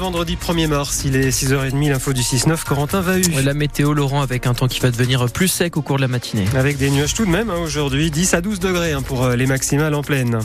[0.00, 3.22] Vendredi 1er mars, il est 6h30, l'info du 6-9, Corentin va eu.
[3.44, 6.08] La météo, Laurent, avec un temps qui va devenir plus sec au cours de la
[6.08, 6.46] matinée.
[6.56, 9.36] Avec des nuages tout de même, hein, aujourd'hui 10 à 12 degrés hein, pour euh,
[9.36, 10.40] les maximales en pleine.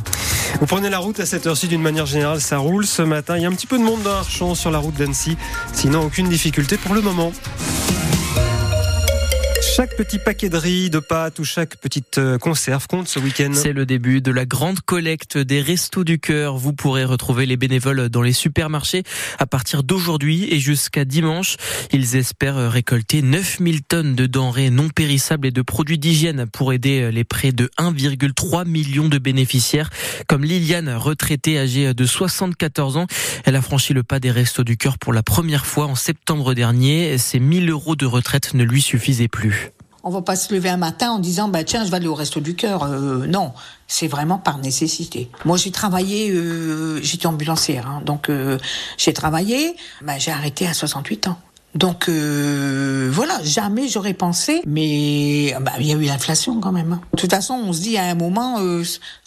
[0.59, 3.37] Vous prenez la route à cette heure-ci d'une manière générale, ça roule ce matin.
[3.37, 5.35] Il y a un petit peu de monde dans Archon sur la route d'Annecy,
[5.73, 7.33] sinon aucune difficulté pour le moment.
[9.99, 13.51] Petit paquet de riz, de pâtes ou chaque petite euh, conserve compte ce week-end.
[13.53, 16.55] C'est le début de la grande collecte des Restos du Cœur.
[16.55, 19.03] Vous pourrez retrouver les bénévoles dans les supermarchés
[19.39, 21.57] à partir d'aujourd'hui et jusqu'à dimanche.
[21.91, 27.11] Ils espèrent récolter 9000 tonnes de denrées non périssables et de produits d'hygiène pour aider
[27.11, 29.89] les près de 1,3 million de bénéficiaires.
[30.27, 33.07] Comme Liliane, retraitée âgée de 74 ans,
[33.43, 36.53] elle a franchi le pas des Restos du Cœur pour la première fois en septembre
[36.53, 37.17] dernier.
[37.17, 39.73] Ses 1000 euros de retraite ne lui suffisaient plus.
[40.03, 42.15] On va pas se lever un matin en disant bah tiens je vais aller au
[42.15, 42.83] resto du cœur.
[42.83, 43.51] Euh, non,
[43.87, 45.29] c'est vraiment par nécessité.
[45.45, 48.57] Moi j'ai travaillé, euh, j'étais ambulancière, hein, donc euh,
[48.97, 49.75] j'ai travaillé.
[50.01, 51.37] Bah, j'ai arrêté à 68 ans.
[51.75, 56.93] Donc euh, voilà, jamais j'aurais pensé, mais bah, il y a eu l'inflation quand même.
[56.93, 57.01] hein.
[57.13, 58.83] De toute façon, on se dit à un moment, euh,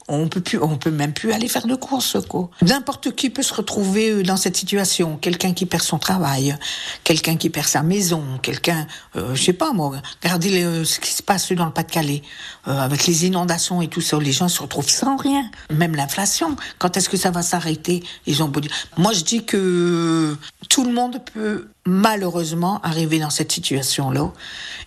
[0.09, 2.17] on peut plus, on peut même plus aller faire de courses.
[2.29, 2.51] quoi.
[2.63, 5.17] N'importe qui peut se retrouver euh, dans cette situation.
[5.17, 6.57] Quelqu'un qui perd son travail,
[7.05, 8.87] quelqu'un qui perd sa maison, quelqu'un,
[9.17, 9.93] euh, je sais pas moi.
[10.23, 12.23] Regardez le- ce qui se passe dans le Pas-de-Calais
[12.69, 14.19] euh, avec les inondations et tout ça.
[14.19, 15.51] Les gens se retrouvent sans rien.
[15.71, 16.57] Même l'inflation.
[16.79, 18.03] Quand est-ce que ça va s'arrêter?
[18.27, 18.73] Ils ont beau dire.
[18.97, 20.37] Moi, je dis que
[20.69, 24.33] tout le monde peut malheureusement arriver dans cette situation-là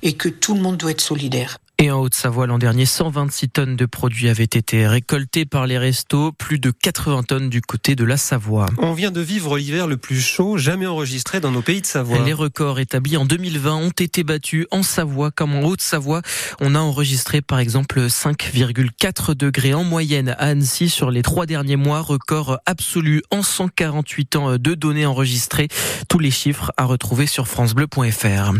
[0.03, 1.57] et que tout le monde doit être solidaire.
[1.85, 6.31] Et en Haute-Savoie, l'an dernier, 126 tonnes de produits avaient été récoltées par les restos,
[6.31, 8.65] plus de 80 tonnes du côté de la Savoie.
[8.79, 12.25] On vient de vivre l'hiver le plus chaud jamais enregistré dans nos pays de Savoie.
[12.25, 16.23] Les records établis en 2020 ont été battus en Savoie comme en Haute-Savoie.
[16.59, 21.75] On a enregistré par exemple 5,4 degrés en moyenne à Annecy sur les trois derniers
[21.75, 25.67] mois, record absolu en 148 ans de données enregistrées.
[26.09, 28.53] Tous les chiffres à retrouver sur francebleu.fr.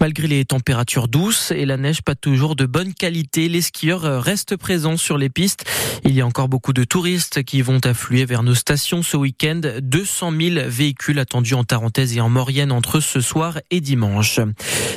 [0.00, 4.56] Malgré les températures douces et la neige pas toujours de bonne qualité, les skieurs restent
[4.56, 5.66] présents sur les pistes.
[6.04, 9.60] Il y a encore beaucoup de touristes qui vont affluer vers nos stations ce week-end.
[9.82, 14.40] 200 000 véhicules attendus en Tarentaise et en Maurienne entre ce soir et dimanche.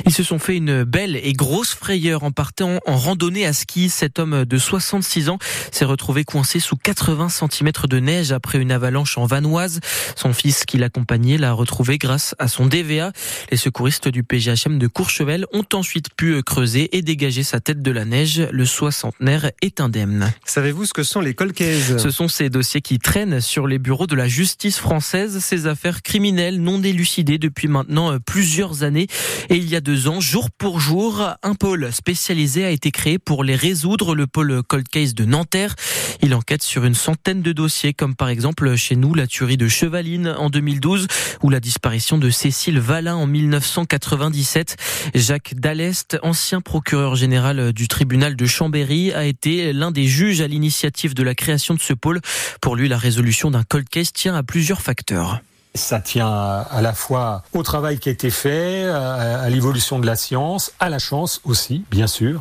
[0.06, 3.90] Ils se sont fait une belle et grosse frayeur en partant en randonnée à ski.
[3.90, 5.38] Cet homme de 66 ans
[5.70, 9.80] s'est retrouvé coincé sous 80 cm de neige après une avalanche en Vanoise.
[10.16, 13.12] Son fils qui l'accompagnait l'a retrouvé grâce à son DVA.
[13.50, 17.90] Les secouristes du PGHM de Courchevel ont ensuite pu creuser et dégager sa tête de
[17.90, 18.46] la neige.
[18.50, 20.32] Le soixantenaire est indemne.
[20.44, 24.06] Savez-vous ce que sont les colcaises Ce sont ces dossiers qui traînent sur les bureaux
[24.06, 29.06] de la justice française, ces affaires criminelles non élucidées depuis maintenant euh, plusieurs années.
[29.48, 33.18] Et il y a deux ans, jour pour jour, un pôle spécialisé a été créé
[33.18, 35.74] pour les résoudre, le pôle Cold Case de Nanterre.
[36.22, 39.68] Il enquête sur une centaine de dossiers, comme par exemple chez nous la tuerie de
[39.68, 41.06] Chevaline en 2012
[41.42, 44.76] ou la disparition de Cécile Valin en 1997.
[45.14, 50.46] Jacques Dallest, ancien procureur général du tribunal de Chambéry, a été l'un des juges à
[50.46, 52.20] l'initiative de la création de ce pôle.
[52.60, 55.40] Pour lui, la résolution d'un cold case tient à plusieurs facteurs.
[55.74, 60.16] Ça tient à la fois au travail qui a été fait, à, l'évolution de la
[60.16, 62.40] science, à la chance aussi, bien sûr,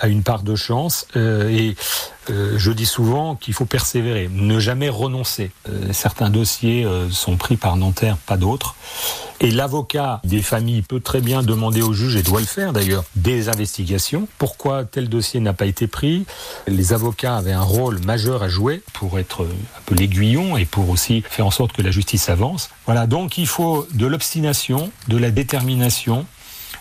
[0.00, 1.06] à une part de chance.
[1.16, 1.76] Euh, et
[2.30, 5.50] euh, je dis souvent qu'il faut persévérer, ne jamais renoncer.
[5.68, 8.74] Euh, certains dossiers sont pris par Nanterre, pas d'autres.
[9.40, 13.04] Et l'avocat des familles peut très bien demander au juge, et doit le faire d'ailleurs,
[13.14, 14.26] des investigations.
[14.36, 16.26] Pourquoi tel dossier n'a pas été pris?
[16.66, 20.90] Les avocats avaient un rôle majeur à jouer pour être un peu l'aiguillon et pour
[20.90, 22.70] aussi faire en sorte que la justice avance.
[22.86, 26.26] Voilà, donc il faut de l'obstination, de la détermination,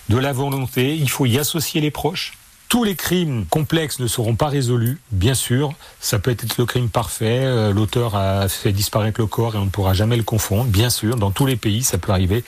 [0.09, 2.33] de la volonté, il faut y associer les proches.
[2.69, 5.73] Tous les crimes complexes ne seront pas résolus, bien sûr.
[6.01, 9.65] Ça peut être le crime parfait, euh, l'auteur a fait disparaître le corps et on
[9.65, 11.15] ne pourra jamais le confondre, bien sûr.
[11.15, 12.43] Dans tous les pays, ça peut arriver.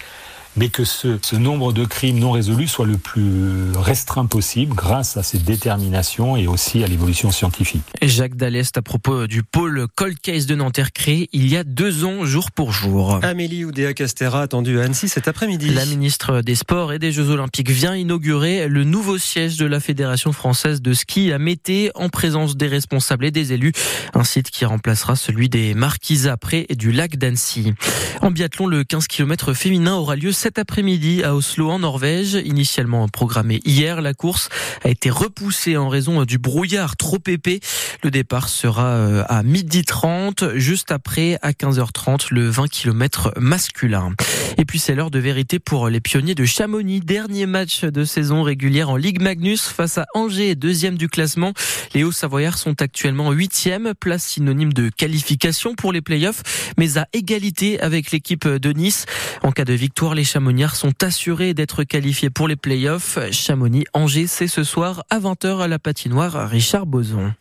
[0.55, 5.17] Mais que ce, ce nombre de crimes non résolus soit le plus restreint possible grâce
[5.17, 7.83] à cette détermination et aussi à l'évolution scientifique.
[8.01, 12.03] Jacques Dallest à propos du pôle Cold Case de Nanterre créé il y a deux
[12.03, 13.19] ans, jour pour jour.
[13.23, 15.69] Amélie Oudéa Castera attendue à Annecy cet après-midi.
[15.69, 19.79] La ministre des Sports et des Jeux Olympiques vient inaugurer le nouveau siège de la
[19.79, 23.73] Fédération française de ski à Mété en présence des responsables et des élus.
[24.13, 27.73] Un site qui remplacera celui des Marquisats près du lac d'Annecy.
[28.21, 32.35] En biathlon, le 15 km féminin aura lieu cet après-midi à Oslo en Norvège.
[32.45, 34.47] Initialement programmée hier, la course
[34.85, 37.59] a été repoussée en raison du brouillard trop épais.
[38.03, 44.13] Le départ sera euh, à midi 30, juste après à 15h30 le 20 km masculin.
[44.57, 47.01] Et puis c'est l'heure de vérité pour les pionniers de Chamonix.
[47.01, 51.51] Dernier match de saison régulière en Ligue Magnus face à Angers, deuxième du classement.
[51.93, 57.81] Les Hauts-Savoyards sont actuellement huitième, place synonyme de qualification pour les playoffs, mais à égalité
[57.81, 59.05] avec l'équipe de Nice.
[59.43, 63.17] En cas de victoire, les Chamoniards sont assurés d'être qualifiés pour les playoffs.
[63.31, 67.33] Chamonix-Angers, c'est ce soir à 20h à la patinoire Richard Boson.